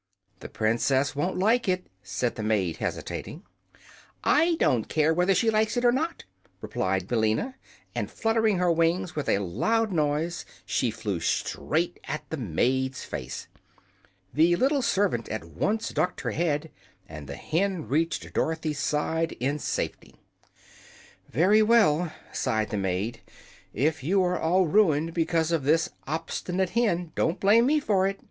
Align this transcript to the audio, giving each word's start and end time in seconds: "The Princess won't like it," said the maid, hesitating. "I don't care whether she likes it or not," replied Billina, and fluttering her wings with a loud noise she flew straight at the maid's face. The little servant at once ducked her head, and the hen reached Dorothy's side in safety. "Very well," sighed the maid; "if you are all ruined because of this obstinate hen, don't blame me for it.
"The 0.39 0.49
Princess 0.49 1.15
won't 1.15 1.37
like 1.37 1.69
it," 1.69 1.85
said 2.01 2.33
the 2.33 2.41
maid, 2.41 2.77
hesitating. 2.77 3.43
"I 4.23 4.55
don't 4.55 4.89
care 4.89 5.13
whether 5.13 5.35
she 5.35 5.51
likes 5.51 5.77
it 5.77 5.85
or 5.85 5.91
not," 5.91 6.25
replied 6.59 7.07
Billina, 7.07 7.53
and 7.93 8.09
fluttering 8.09 8.57
her 8.57 8.71
wings 8.71 9.15
with 9.15 9.29
a 9.29 9.37
loud 9.37 9.91
noise 9.91 10.43
she 10.65 10.89
flew 10.89 11.19
straight 11.19 11.99
at 12.05 12.27
the 12.31 12.37
maid's 12.37 13.03
face. 13.05 13.47
The 14.33 14.55
little 14.55 14.81
servant 14.81 15.29
at 15.29 15.43
once 15.45 15.89
ducked 15.89 16.21
her 16.21 16.31
head, 16.31 16.71
and 17.07 17.27
the 17.27 17.35
hen 17.35 17.87
reached 17.87 18.33
Dorothy's 18.33 18.79
side 18.79 19.33
in 19.33 19.59
safety. 19.59 20.15
"Very 21.29 21.61
well," 21.61 22.11
sighed 22.33 22.71
the 22.71 22.75
maid; 22.77 23.21
"if 23.71 24.03
you 24.03 24.23
are 24.23 24.39
all 24.39 24.65
ruined 24.65 25.13
because 25.13 25.51
of 25.51 25.61
this 25.63 25.89
obstinate 26.07 26.71
hen, 26.71 27.11
don't 27.13 27.39
blame 27.39 27.67
me 27.67 27.79
for 27.79 28.07
it. 28.07 28.19